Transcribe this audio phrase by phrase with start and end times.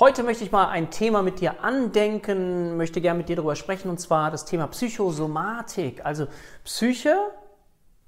[0.00, 3.90] Heute möchte ich mal ein Thema mit dir andenken, möchte gerne mit dir darüber sprechen,
[3.90, 6.06] und zwar das Thema Psychosomatik.
[6.06, 6.28] Also
[6.64, 7.16] Psyche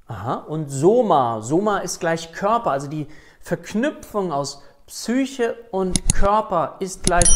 [0.07, 1.41] aha, und Soma.
[1.41, 3.09] Soma ist gleich Körper, also die
[3.41, 7.29] Verknüpfung aus Psyche und Körper ist gleich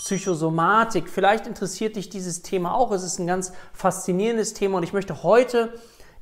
[0.00, 1.08] Psychosomatik.
[1.08, 2.90] Vielleicht interessiert dich dieses Thema auch.
[2.90, 5.72] Es ist ein ganz faszinierendes Thema und ich möchte heute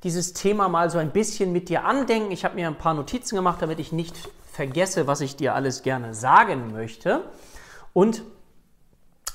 [0.02, 2.32] dieses Thema mal so ein bisschen mit dir andenken.
[2.32, 4.14] Ich habe mir ein paar Notizen gemacht, damit ich nicht
[4.52, 7.22] vergesse, was ich dir alles gerne sagen möchte.
[7.92, 8.22] Und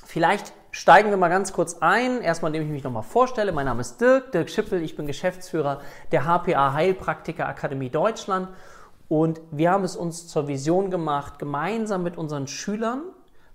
[0.05, 2.21] vielleicht steigen wir mal ganz kurz ein.
[2.21, 3.51] Erstmal, indem ich mich nochmal vorstelle.
[3.51, 4.81] Mein Name ist Dirk, Dirk Schippel.
[4.81, 8.49] Ich bin Geschäftsführer der HPA Heilpraktiker Akademie Deutschland.
[9.07, 13.03] Und wir haben es uns zur Vision gemacht, gemeinsam mit unseren Schülern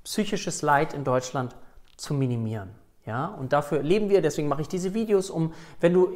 [0.04, 1.56] psychisches Leid in Deutschland
[1.96, 2.70] zu minimieren.
[3.04, 6.14] Ja, und dafür leben wir, deswegen mache ich diese Videos, um, wenn du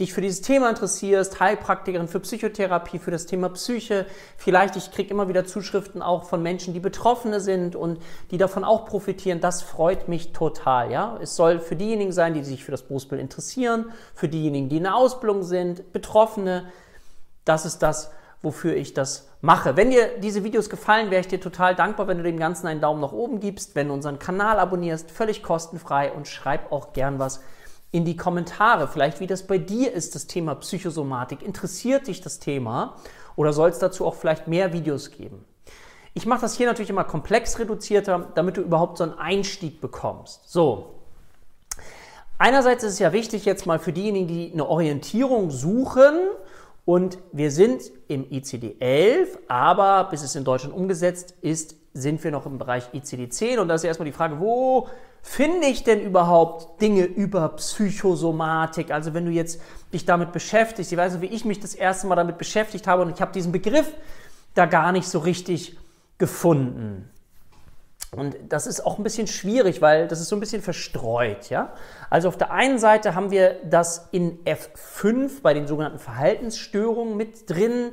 [0.00, 5.10] dich für dieses Thema interessierst, Heilpraktikerin für Psychotherapie, für das Thema Psyche, vielleicht, ich kriege
[5.10, 8.00] immer wieder Zuschriften auch von Menschen, die Betroffene sind und
[8.30, 10.90] die davon auch profitieren, das freut mich total.
[10.90, 11.18] Ja?
[11.22, 14.84] Es soll für diejenigen sein, die sich für das Berufsbild interessieren, für diejenigen, die in
[14.84, 16.64] der Ausbildung sind, Betroffene,
[17.44, 18.10] das ist das,
[18.42, 19.76] wofür ich das mache.
[19.76, 22.80] Wenn dir diese Videos gefallen, wäre ich dir total dankbar, wenn du dem Ganzen einen
[22.80, 27.18] Daumen nach oben gibst, wenn du unseren Kanal abonnierst, völlig kostenfrei und schreib auch gern
[27.18, 27.40] was
[27.92, 31.42] in die Kommentare, vielleicht wie das bei dir ist, das Thema Psychosomatik.
[31.42, 32.96] Interessiert dich das Thema
[33.36, 35.44] oder soll es dazu auch vielleicht mehr Videos geben?
[36.14, 40.50] Ich mache das hier natürlich immer komplex reduzierter, damit du überhaupt so einen Einstieg bekommst.
[40.50, 40.94] So.
[42.38, 46.16] Einerseits ist es ja wichtig jetzt mal für diejenigen, die eine Orientierung suchen
[46.84, 52.46] und wir sind im ICD-11, aber bis es in Deutschland umgesetzt ist, sind wir noch
[52.46, 54.88] im Bereich ICD-10 und da ist erstmal die Frage, wo
[55.22, 58.90] finde ich denn überhaupt Dinge über Psychosomatik?
[58.90, 59.60] Also wenn du jetzt
[59.92, 63.02] dich damit beschäftigst, ich weiß nicht, wie ich mich das erste Mal damit beschäftigt habe
[63.02, 63.92] und ich habe diesen Begriff
[64.54, 65.76] da gar nicht so richtig
[66.18, 67.10] gefunden.
[68.12, 71.72] Und das ist auch ein bisschen schwierig, weil das ist so ein bisschen verstreut, ja.
[72.08, 77.48] Also auf der einen Seite haben wir das in F5 bei den sogenannten Verhaltensstörungen mit
[77.48, 77.92] drin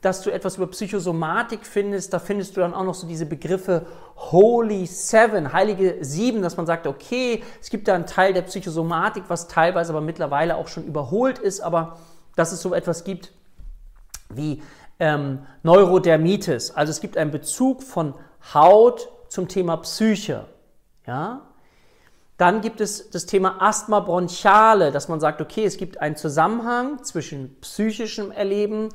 [0.00, 3.86] dass du etwas über Psychosomatik findest, da findest du dann auch noch so diese Begriffe
[4.16, 9.24] Holy Seven, heilige Sieben, dass man sagt, okay, es gibt da einen Teil der Psychosomatik,
[9.28, 11.98] was teilweise aber mittlerweile auch schon überholt ist, aber
[12.36, 13.32] dass es so etwas gibt
[14.28, 14.62] wie
[15.00, 18.14] ähm, Neurodermitis, also es gibt einen Bezug von
[18.54, 20.46] Haut zum Thema Psyche,
[21.06, 21.42] ja.
[22.36, 27.02] Dann gibt es das Thema Asthma bronchiale, dass man sagt, okay, es gibt einen Zusammenhang
[27.02, 28.90] zwischen psychischem Erleben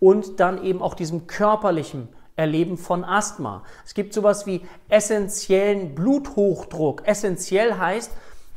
[0.00, 3.64] und dann eben auch diesem körperlichen Erleben von Asthma.
[3.84, 7.06] Es gibt sowas wie essentiellen Bluthochdruck.
[7.06, 8.12] Essentiell heißt,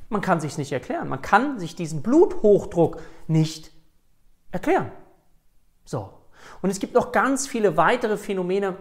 [0.10, 1.10] man kann sich nicht erklären.
[1.10, 3.72] Man kann sich diesen Bluthochdruck nicht
[4.52, 4.92] erklären.
[5.86, 6.10] So.
[6.62, 8.76] Und es gibt noch ganz viele weitere Phänomene,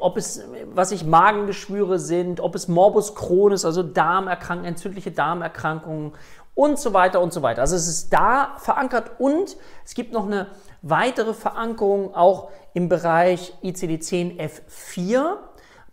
[0.00, 0.42] ob es,
[0.74, 6.12] was ich Magengeschwüre sind, ob es Morbus Crohn ist, also Darmerkrankungen, entzündliche Darmerkrankungen
[6.54, 7.62] und so weiter und so weiter.
[7.62, 10.48] Also es ist da verankert und es gibt noch eine
[10.82, 15.36] weitere Verankerung auch im Bereich ICD-10 F4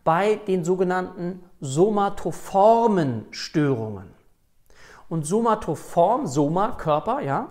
[0.03, 4.14] bei den sogenannten somatoformen Störungen.
[5.09, 7.50] Und somatoform, Soma, Körper, ja.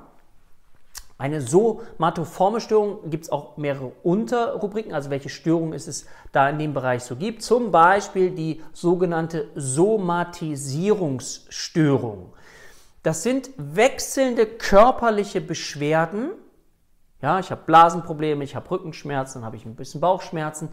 [1.21, 6.61] Eine somatoforme Störung gibt es auch mehrere Unterrubriken, also welche Störung ist es da in
[6.61, 7.43] dem Bereich so gibt.
[7.43, 12.33] Zum Beispiel die sogenannte Somatisierungsstörung.
[13.03, 16.31] Das sind wechselnde körperliche Beschwerden,
[17.21, 20.69] ja, ich habe Blasenprobleme, ich habe Rückenschmerzen, habe ich ein bisschen Bauchschmerzen,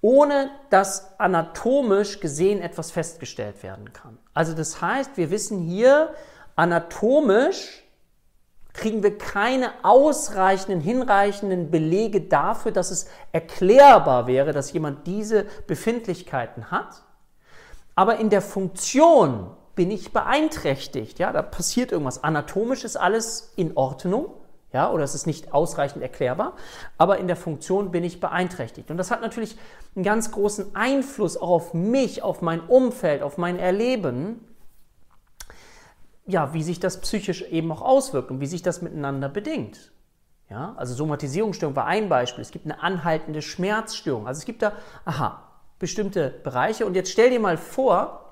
[0.00, 4.18] ohne dass anatomisch gesehen etwas festgestellt werden kann.
[4.32, 6.14] Also das heißt, wir wissen hier,
[6.54, 7.82] anatomisch
[8.72, 16.70] kriegen wir keine ausreichenden, hinreichenden Belege dafür, dass es erklärbar wäre, dass jemand diese Befindlichkeiten
[16.70, 17.02] hat.
[17.94, 21.20] Aber in der Funktion bin ich beeinträchtigt.
[21.20, 22.24] Ja, da passiert irgendwas.
[22.24, 24.32] Anatomisch ist alles in Ordnung
[24.76, 26.52] ja, oder es ist nicht ausreichend erklärbar,
[26.98, 28.90] aber in der Funktion bin ich beeinträchtigt.
[28.90, 29.56] Und das hat natürlich
[29.94, 34.44] einen ganz großen Einfluss auch auf mich, auf mein Umfeld, auf mein Erleben,
[36.26, 39.92] ja, wie sich das psychisch eben auch auswirkt und wie sich das miteinander bedingt.
[40.50, 42.42] Ja, also Somatisierungsstörung war ein Beispiel.
[42.42, 44.26] Es gibt eine anhaltende Schmerzstörung.
[44.26, 44.72] Also es gibt da,
[45.06, 45.42] aha,
[45.78, 46.84] bestimmte Bereiche.
[46.84, 48.25] Und jetzt stell dir mal vor,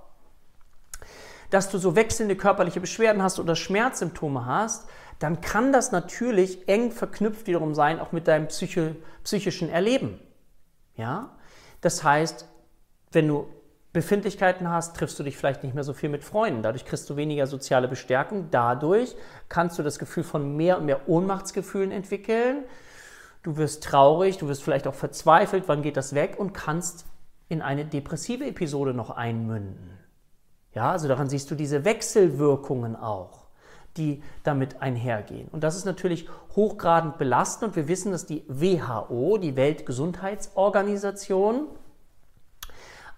[1.50, 4.88] dass du so wechselnde körperliche Beschwerden hast oder Schmerzsymptome hast,
[5.19, 10.19] dann kann das natürlich eng verknüpft wiederum sein, auch mit deinem Psycho psychischen Erleben.
[10.96, 11.37] Ja?
[11.81, 12.49] Das heißt,
[13.12, 13.46] wenn du
[13.93, 16.62] Befindlichkeiten hast, triffst du dich vielleicht nicht mehr so viel mit Freunden.
[16.62, 18.49] Dadurch kriegst du weniger soziale Bestärkung.
[18.50, 19.14] Dadurch
[19.49, 22.64] kannst du das Gefühl von mehr und mehr Ohnmachtsgefühlen entwickeln.
[23.44, 27.06] Du wirst traurig, du wirst vielleicht auch verzweifelt, wann geht das weg und kannst
[27.49, 29.97] in eine depressive Episode noch einmünden.
[30.75, 33.44] Ja, also daran siehst du diese Wechselwirkungen auch,
[33.97, 35.49] die damit einhergehen.
[35.53, 41.69] Und das ist natürlich hochgradend belastend und wir wissen, dass die WHO, die Weltgesundheitsorganisation,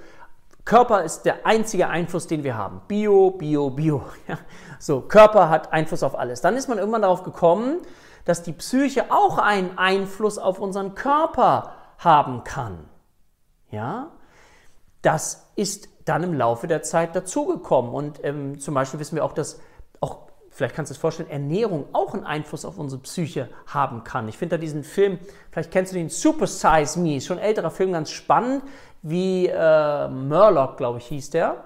[0.64, 2.80] Körper ist der einzige Einfluss, den wir haben.
[2.88, 4.02] Bio, Bio, Bio.
[4.28, 4.38] Ja?
[4.78, 6.40] So, Körper hat Einfluss auf alles.
[6.40, 7.80] Dann ist man irgendwann darauf gekommen,
[8.24, 12.88] dass die Psyche auch einen Einfluss auf unseren Körper haben kann.
[13.70, 14.10] Ja,
[15.02, 17.92] das ist dann im Laufe der Zeit dazugekommen.
[17.92, 19.60] Und ähm, zum Beispiel wissen wir auch, dass
[20.54, 24.28] vielleicht kannst du es vorstellen, Ernährung auch einen Einfluss auf unsere Psyche haben kann.
[24.28, 25.18] Ich finde da diesen Film,
[25.50, 28.62] vielleicht kennst du den Super Size Me, schon ein älterer Film, ganz spannend,
[29.02, 31.64] wie äh, Murloc, glaube ich, hieß der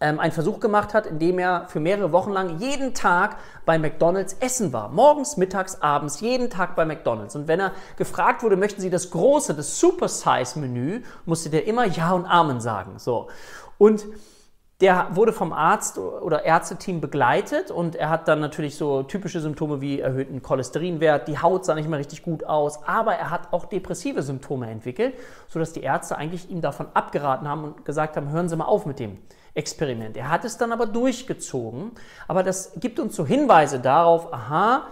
[0.00, 4.36] ähm, einen Versuch gemacht hat, indem er für mehrere Wochen lang jeden Tag bei McDonald's
[4.40, 4.90] essen war.
[4.90, 7.34] Morgens, mittags, abends, jeden Tag bei McDonald's.
[7.34, 12.12] Und wenn er gefragt wurde, möchten Sie das große, das Super-Size-Menü, musste der immer Ja
[12.12, 12.98] und Amen sagen.
[12.98, 13.28] So.
[13.78, 14.06] Und
[14.80, 19.80] der wurde vom Arzt oder Ärzteteam begleitet und er hat dann natürlich so typische Symptome
[19.80, 23.64] wie erhöhten Cholesterinwert, die Haut sah nicht mehr richtig gut aus, aber er hat auch
[23.64, 25.14] depressive Symptome entwickelt,
[25.48, 28.84] sodass die Ärzte eigentlich ihm davon abgeraten haben und gesagt haben, hören Sie mal auf
[28.84, 29.16] mit dem
[29.54, 30.18] Experiment.
[30.18, 31.92] Er hat es dann aber durchgezogen,
[32.28, 34.88] aber das gibt uns so Hinweise darauf, aha,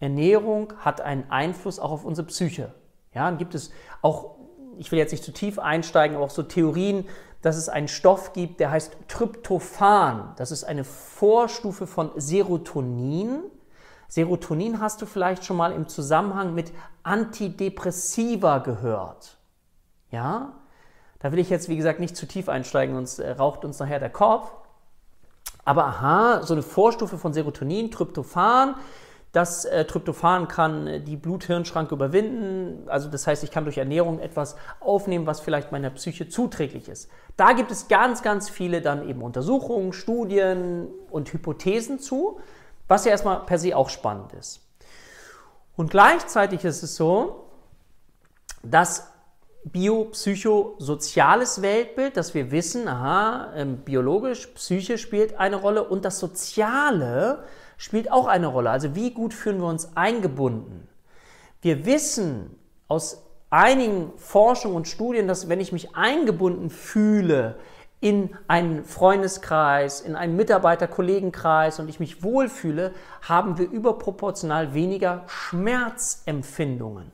[0.00, 2.72] Ernährung hat einen Einfluss auch auf unsere Psyche.
[3.14, 3.70] Ja, dann gibt es
[4.02, 4.36] auch,
[4.78, 7.06] ich will jetzt nicht zu tief einsteigen, aber auch so Theorien,
[7.42, 10.34] dass es einen Stoff gibt, der heißt Tryptophan.
[10.36, 13.42] Das ist eine Vorstufe von Serotonin.
[14.08, 16.72] Serotonin hast du vielleicht schon mal im Zusammenhang mit
[17.02, 19.38] Antidepressiva gehört.
[20.10, 20.52] Ja?
[21.20, 24.00] Da will ich jetzt, wie gesagt, nicht zu tief einsteigen, sonst äh, raucht uns nachher
[24.00, 24.50] der Kopf.
[25.64, 28.74] Aber aha, so eine Vorstufe von Serotonin, Tryptophan.
[29.32, 32.88] Das äh, Tryptophan kann äh, die Blut-Hirn-Schranke überwinden.
[32.88, 37.08] Also das heißt, ich kann durch Ernährung etwas aufnehmen, was vielleicht meiner Psyche zuträglich ist.
[37.36, 42.40] Da gibt es ganz, ganz viele dann eben Untersuchungen, Studien und Hypothesen zu,
[42.88, 44.66] was ja erstmal per se auch spannend ist.
[45.76, 47.46] Und gleichzeitig ist es so,
[48.64, 49.10] dass
[49.64, 57.44] biopsychosoziales Weltbild, dass wir wissen, aha, ähm, biologisch, Psyche spielt eine Rolle und das Soziale
[57.80, 58.68] spielt auch eine Rolle.
[58.68, 60.86] Also wie gut fühlen wir uns eingebunden?
[61.62, 62.54] Wir wissen
[62.88, 67.56] aus einigen Forschungen und Studien, dass wenn ich mich eingebunden fühle
[68.00, 72.92] in einen Freundeskreis, in einen Mitarbeiter-Kollegenkreis und ich mich wohlfühle,
[73.22, 77.10] haben wir überproportional weniger Schmerzempfindungen.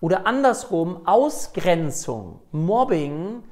[0.00, 3.42] Oder andersrum, Ausgrenzung, Mobbing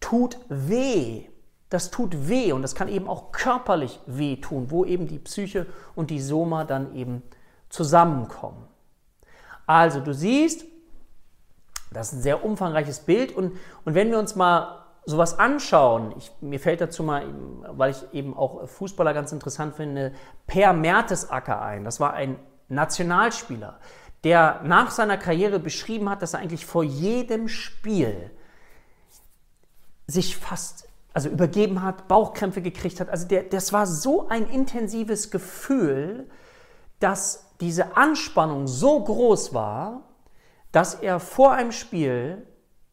[0.00, 1.27] tut weh.
[1.70, 5.66] Das tut weh und das kann eben auch körperlich weh tun, wo eben die Psyche
[5.94, 7.22] und die Soma dann eben
[7.68, 8.66] zusammenkommen.
[9.66, 10.64] Also du siehst,
[11.92, 13.52] das ist ein sehr umfangreiches Bild und,
[13.84, 17.26] und wenn wir uns mal sowas anschauen, ich, mir fällt dazu mal,
[17.70, 20.12] weil ich eben auch Fußballer ganz interessant finde,
[20.46, 21.84] Per Mertesacker ein.
[21.84, 22.36] Das war ein
[22.68, 23.78] Nationalspieler
[24.24, 28.30] der nach seiner Karriere beschrieben hat, dass er eigentlich vor jedem Spiel
[30.06, 33.08] sich fast also übergeben hat, Bauchkrämpfe gekriegt hat.
[33.08, 36.28] Also der, das war so ein intensives Gefühl,
[37.00, 40.02] dass diese Anspannung so groß war,
[40.72, 42.46] dass er vor einem Spiel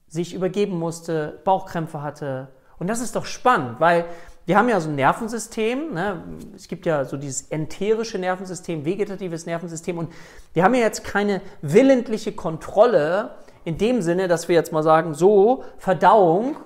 [0.07, 2.49] sich übergeben musste, Bauchkrämpfe hatte.
[2.79, 4.05] Und das ist doch spannend, weil
[4.45, 6.23] wir haben ja so ein Nervensystem, ne?
[6.55, 10.13] es gibt ja so dieses enterische Nervensystem, vegetatives Nervensystem und
[10.53, 13.31] wir haben ja jetzt keine willentliche Kontrolle
[13.63, 16.57] in dem Sinne, dass wir jetzt mal sagen, so, Verdauung,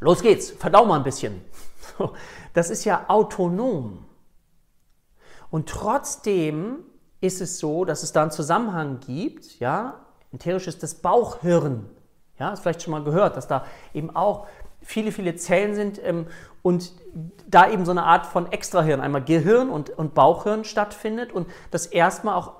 [0.00, 1.40] los geht's, verdau mal ein bisschen.
[2.54, 4.04] Das ist ja autonom.
[5.50, 6.78] Und trotzdem
[7.20, 10.00] ist es so, dass es da einen Zusammenhang gibt, ja,
[10.32, 11.88] enterisch ist das Bauchhirn.
[12.38, 13.64] Ja, hast vielleicht schon mal gehört, dass da
[13.94, 14.46] eben auch
[14.80, 16.26] viele, viele Zellen sind ähm,
[16.62, 16.92] und
[17.46, 21.86] da eben so eine Art von Extrahirn, einmal Gehirn und, und Bauchhirn stattfindet und das
[21.86, 22.54] erstmal auch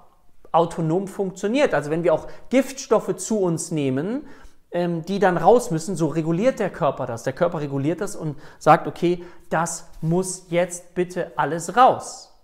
[0.50, 1.74] autonom funktioniert.
[1.74, 4.26] Also wenn wir auch Giftstoffe zu uns nehmen,
[4.70, 7.22] die dann raus müssen, so reguliert der Körper das.
[7.22, 12.34] Der Körper reguliert das und sagt, okay, das muss jetzt bitte alles raus.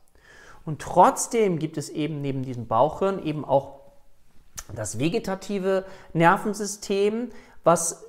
[0.64, 3.80] Und trotzdem gibt es eben neben diesem Bauchhirn eben auch
[4.74, 7.30] das vegetative Nervensystem,
[7.62, 8.04] was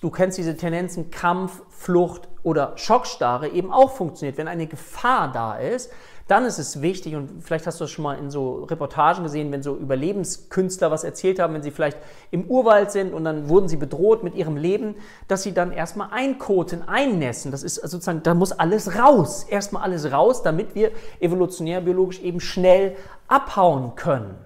[0.00, 4.38] du kennst diese Tendenzen Kampf, Flucht oder Schockstarre eben auch funktioniert.
[4.38, 5.90] Wenn eine Gefahr da ist,
[6.30, 9.50] dann ist es wichtig, und vielleicht hast du das schon mal in so Reportagen gesehen,
[9.50, 11.98] wenn so Überlebenskünstler was erzählt haben, wenn sie vielleicht
[12.30, 14.94] im Urwald sind und dann wurden sie bedroht mit ihrem Leben,
[15.26, 17.50] dass sie dann erstmal einkoten, einnässen.
[17.50, 19.42] Das ist sozusagen, da muss alles raus.
[19.42, 24.36] Erstmal alles raus, damit wir evolutionär biologisch eben schnell abhauen können.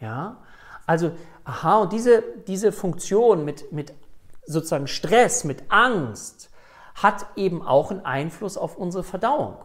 [0.00, 0.38] Ja?
[0.86, 1.10] Also,
[1.44, 3.92] aha, und diese, diese Funktion mit, mit
[4.48, 6.50] sozusagen Stress, mit Angst,
[6.94, 9.56] hat eben auch einen Einfluss auf unsere Verdauung.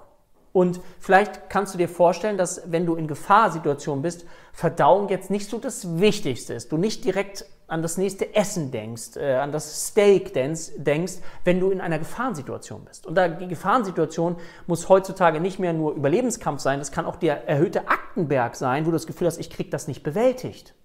[0.51, 5.49] Und vielleicht kannst du dir vorstellen, dass wenn du in Gefahrsituationen bist, Verdauung jetzt nicht
[5.49, 6.71] so das Wichtigste ist.
[6.71, 11.13] Du nicht direkt an das nächste Essen denkst, äh, an das Steak denkst,
[11.43, 13.07] wenn du in einer Gefahrensituation bist.
[13.07, 14.35] Und die Gefahrensituation
[14.67, 18.91] muss heutzutage nicht mehr nur Überlebenskampf sein, das kann auch der erhöhte Aktenberg sein, wo
[18.91, 20.75] du das Gefühl hast, ich krieg das nicht bewältigt.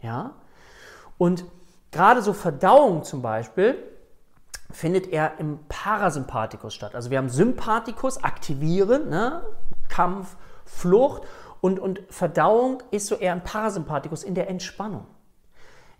[0.00, 0.36] Ja?
[1.18, 1.44] Und
[1.90, 3.76] gerade so Verdauung zum Beispiel,
[4.72, 6.94] findet er im Parasympathikus statt.
[6.94, 9.42] Also wir haben Sympathikus, aktivieren, ne?
[9.88, 11.22] Kampf, Flucht
[11.60, 15.06] und, und Verdauung ist so eher im Parasympathikus, in der Entspannung.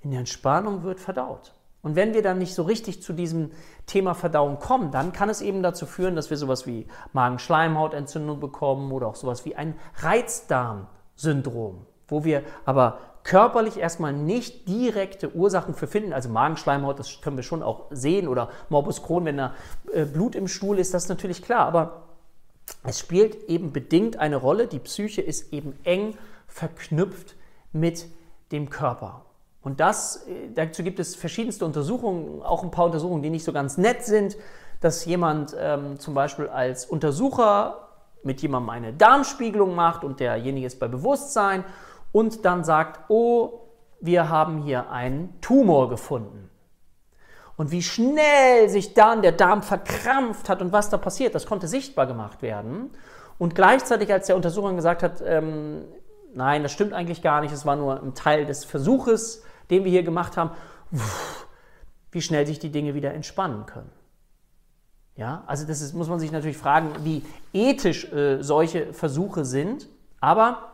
[0.02, 1.54] In der Entspannung wird verdaut.
[1.82, 3.52] Und wenn wir dann nicht so richtig zu diesem
[3.87, 8.92] Thema Verdauung kommen, dann kann es eben dazu führen, dass wir sowas wie Magenschleimhautentzündung bekommen
[8.92, 12.99] oder auch sowas wie ein Reizdarmsyndrom, wo wir aber
[13.30, 16.12] körperlich erstmal nicht direkte Ursachen für finden.
[16.12, 19.54] Also Magenschleimhaut, das können wir schon auch sehen, oder Morbus Crohn, wenn da
[19.92, 21.60] äh, Blut im Stuhl ist, das ist natürlich klar.
[21.66, 22.08] Aber
[22.82, 24.66] es spielt eben bedingt eine Rolle.
[24.66, 26.18] Die Psyche ist eben eng
[26.49, 27.37] verknüpft
[27.70, 28.06] mit
[28.50, 29.25] dem Körper.
[29.62, 33.52] Und das, äh, dazu gibt es verschiedenste Untersuchungen, auch ein paar Untersuchungen, die nicht so
[33.52, 34.37] ganz nett sind,
[34.80, 37.90] dass jemand ähm, zum Beispiel als Untersucher
[38.25, 41.62] mit jemandem eine Darmspiegelung macht und derjenige ist bei Bewusstsein
[42.12, 43.60] und dann sagt, oh,
[44.00, 46.50] wir haben hier einen Tumor gefunden.
[47.56, 51.68] Und wie schnell sich dann der Darm verkrampft hat und was da passiert, das konnte
[51.68, 52.90] sichtbar gemacht werden.
[53.38, 55.84] Und gleichzeitig, als der Untersucher gesagt hat, ähm,
[56.34, 59.90] nein, das stimmt eigentlich gar nicht, es war nur ein Teil des Versuches, den wir
[59.90, 60.50] hier gemacht haben,
[62.10, 63.90] wie schnell sich die Dinge wieder entspannen können.
[65.16, 69.86] Ja, also das ist, muss man sich natürlich fragen, wie ethisch äh, solche Versuche sind.
[70.20, 70.69] Aber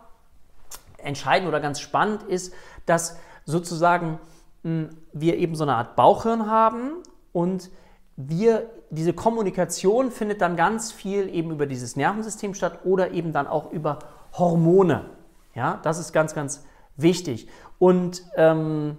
[1.07, 2.53] entscheidend oder ganz spannend ist,
[2.85, 4.19] dass sozusagen
[4.63, 7.71] mh, hm, wir eben so eine Art Bauchhirn haben und
[8.17, 13.47] wir, diese Kommunikation findet dann ganz viel eben über dieses Nervensystem statt oder eben dann
[13.47, 13.99] auch über
[14.33, 15.11] Hormone.
[15.55, 16.65] Ja, das ist ganz, ganz
[16.97, 17.49] wichtig.
[17.79, 18.97] Und ähm,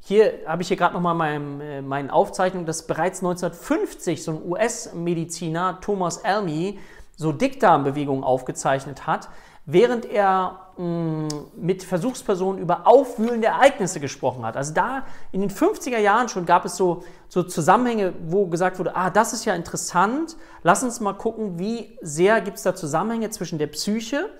[0.00, 4.42] hier habe ich hier gerade nochmal mein, äh, meine Aufzeichnung, dass bereits 1950 so ein
[4.48, 6.78] US-Mediziner, Thomas Elmy,
[7.16, 9.28] so Dickdarmbewegungen aufgezeichnet hat,
[9.66, 14.56] während er mit Versuchspersonen über aufwühlende Ereignisse gesprochen hat.
[14.56, 18.94] Also da in den 50er Jahren schon gab es so, so Zusammenhänge, wo gesagt wurde,
[18.94, 23.30] ah, das ist ja interessant, lass uns mal gucken, wie sehr gibt es da Zusammenhänge
[23.30, 24.30] zwischen der Psyche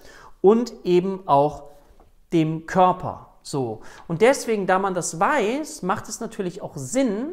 [0.41, 1.65] und eben auch
[2.33, 3.31] dem Körper.
[3.43, 3.81] So.
[4.07, 7.33] Und deswegen, da man das weiß, macht es natürlich auch Sinn,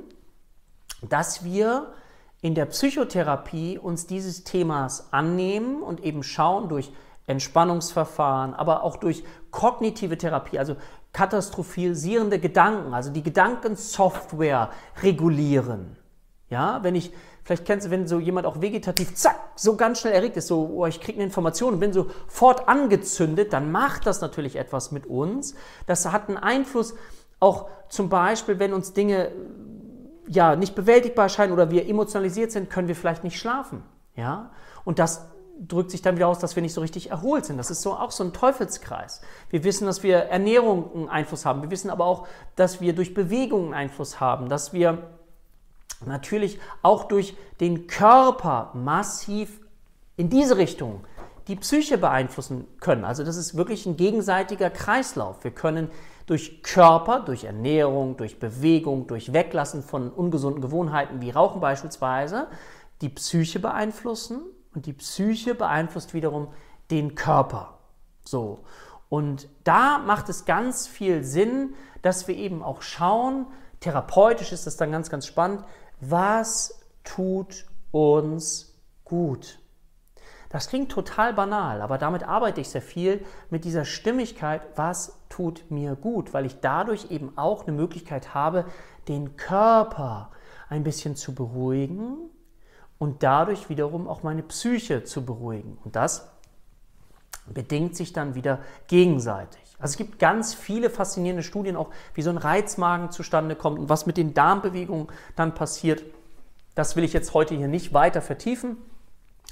[1.07, 1.93] dass wir
[2.41, 6.91] in der Psychotherapie uns dieses Themas annehmen und eben schauen durch
[7.27, 10.75] Entspannungsverfahren, aber auch durch kognitive Therapie, also
[11.13, 14.69] katastrophisierende Gedanken, also die Gedankensoftware
[15.01, 15.97] regulieren.
[16.49, 17.11] Ja, wenn ich,
[17.43, 20.69] vielleicht kennst du, wenn so jemand auch vegetativ, zack, so ganz schnell erregt ist, so,
[20.75, 25.07] oh, ich kriege eine Information und bin sofort angezündet, dann macht das natürlich etwas mit
[25.07, 25.55] uns.
[25.87, 26.93] Das hat einen Einfluss
[27.39, 29.31] auch zum Beispiel, wenn uns Dinge
[30.27, 33.83] ja nicht bewältigbar erscheinen oder wir emotionalisiert sind, können wir vielleicht nicht schlafen.
[34.15, 34.51] Ja,
[34.85, 35.25] und das
[35.59, 37.57] drückt sich dann wieder aus, dass wir nicht so richtig erholt sind.
[37.57, 39.21] Das ist so auch so ein Teufelskreis.
[39.49, 41.61] Wir wissen, dass wir Ernährung einen Einfluss haben.
[41.61, 45.09] Wir wissen aber auch, dass wir durch Bewegung einen Einfluss haben, dass wir
[46.05, 49.61] natürlich auch durch den Körper massiv
[50.17, 51.03] in diese Richtung
[51.47, 53.05] die Psyche beeinflussen können.
[53.05, 55.43] Also das ist wirklich ein gegenseitiger Kreislauf.
[55.43, 55.89] Wir können
[56.25, 62.47] durch Körper, durch Ernährung, durch Bewegung, durch Weglassen von ungesunden Gewohnheiten wie Rauchen beispielsweise
[63.01, 64.41] die Psyche beeinflussen
[64.75, 66.49] und die Psyche beeinflusst wiederum
[66.91, 67.79] den Körper.
[68.23, 68.59] So.
[69.09, 73.47] Und da macht es ganz viel Sinn, dass wir eben auch schauen,
[73.79, 75.63] therapeutisch ist das dann ganz, ganz spannend,
[76.01, 79.59] was tut uns gut.
[80.49, 85.69] Das klingt total banal, aber damit arbeite ich sehr viel mit dieser Stimmigkeit, was tut
[85.69, 88.65] mir gut, weil ich dadurch eben auch eine Möglichkeit habe,
[89.07, 90.31] den Körper
[90.69, 92.29] ein bisschen zu beruhigen
[92.97, 95.77] und dadurch wiederum auch meine Psyche zu beruhigen.
[95.83, 96.29] Und das
[97.47, 99.61] bedingt sich dann wieder gegenseitig.
[99.77, 103.89] Also es gibt ganz viele faszinierende Studien auch, wie so ein Reizmagen zustande kommt und
[103.89, 106.03] was mit den Darmbewegungen dann passiert.
[106.75, 108.77] Das will ich jetzt heute hier nicht weiter vertiefen.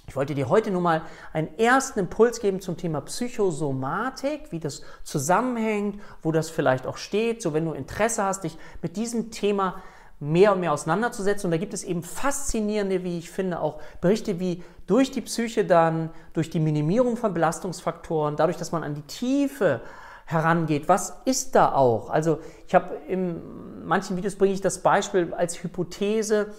[0.08, 4.82] Ich wollte dir heute nur mal einen ersten Impuls geben zum Thema Psychosomatik, wie das
[5.04, 7.42] zusammenhängt, wo das vielleicht auch steht.
[7.42, 9.82] So, wenn du Interesse hast, dich mit diesem Thema
[10.24, 11.48] mehr und mehr auseinanderzusetzen.
[11.48, 15.66] Und da gibt es eben faszinierende, wie ich finde, auch Berichte, wie durch die Psyche
[15.66, 19.82] dann, durch die Minimierung von Belastungsfaktoren, dadurch, dass man an die Tiefe
[20.26, 22.10] herangeht, was ist da auch?
[22.10, 26.54] Also ich habe in manchen Videos bringe ich das Beispiel als Hypothese,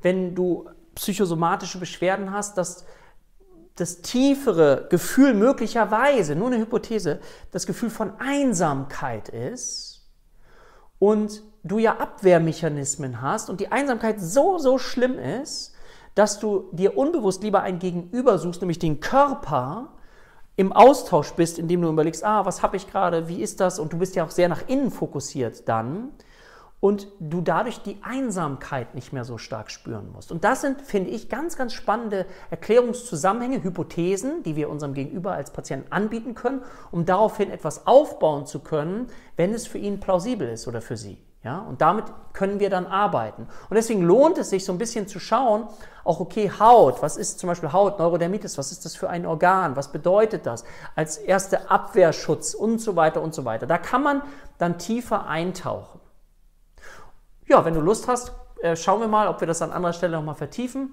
[0.00, 2.86] wenn du psychosomatische Beschwerden hast, dass
[3.76, 10.08] das tiefere Gefühl möglicherweise, nur eine Hypothese, das Gefühl von Einsamkeit ist
[10.98, 15.74] und du ja Abwehrmechanismen hast und die Einsamkeit so, so schlimm ist,
[16.14, 19.92] dass du dir unbewusst lieber ein Gegenüber suchst, nämlich den Körper,
[20.60, 23.78] im Austausch bist, indem du überlegst, ah, was habe ich gerade, wie ist das?
[23.78, 26.10] Und du bist ja auch sehr nach innen fokussiert dann
[26.80, 30.30] und du dadurch die Einsamkeit nicht mehr so stark spüren musst.
[30.30, 35.50] Und das sind, finde ich, ganz, ganz spannende Erklärungszusammenhänge, Hypothesen, die wir unserem Gegenüber als
[35.50, 40.68] Patienten anbieten können, um daraufhin etwas aufbauen zu können, wenn es für ihn plausibel ist
[40.68, 41.16] oder für sie.
[41.42, 42.04] Ja, und damit
[42.34, 43.48] können wir dann arbeiten.
[43.70, 45.68] Und deswegen lohnt es sich so ein bisschen zu schauen,
[46.04, 49.74] auch okay, Haut, was ist zum Beispiel Haut, Neurodermitis, was ist das für ein Organ,
[49.74, 50.64] was bedeutet das
[50.96, 53.66] als erste Abwehrschutz und so weiter und so weiter.
[53.66, 54.22] Da kann man
[54.58, 56.00] dann tiefer eintauchen.
[57.46, 60.16] Ja, wenn du Lust hast, äh, schauen wir mal, ob wir das an anderer Stelle
[60.16, 60.90] nochmal vertiefen.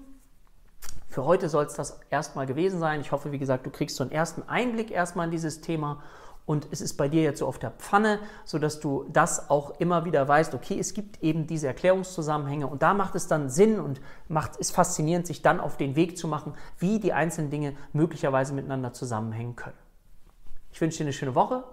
[1.08, 3.00] Für heute soll es das erstmal gewesen sein.
[3.00, 6.02] Ich hoffe, wie gesagt, du kriegst so einen ersten Einblick erstmal in dieses Thema
[6.48, 10.06] und es ist bei dir jetzt so auf der Pfanne, sodass du das auch immer
[10.06, 14.00] wieder weißt, okay, es gibt eben diese Erklärungszusammenhänge und da macht es dann Sinn und
[14.28, 18.54] macht es faszinierend, sich dann auf den Weg zu machen, wie die einzelnen Dinge möglicherweise
[18.54, 19.76] miteinander zusammenhängen können.
[20.72, 21.64] Ich wünsche dir eine schöne Woche.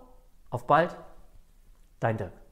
[0.49, 0.93] Auf bald.
[2.01, 2.44] Dein Dirk.